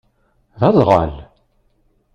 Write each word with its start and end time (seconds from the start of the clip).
D 0.59 0.61
aẓɣal? 0.67 1.13